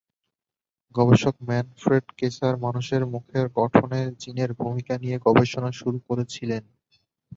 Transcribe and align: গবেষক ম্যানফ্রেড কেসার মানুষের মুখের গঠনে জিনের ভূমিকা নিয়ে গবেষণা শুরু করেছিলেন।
গবেষক 0.95 1.35
ম্যানফ্রেড 1.47 2.05
কেসার 2.17 2.55
মানুষের 2.57 3.01
মুখের 3.13 3.45
গঠনে 3.57 4.01
জিনের 4.21 4.51
ভূমিকা 4.53 4.93
নিয়ে 4.97 5.17
গবেষণা 5.27 5.69
শুরু 5.79 5.97
করেছিলেন। 6.07 6.63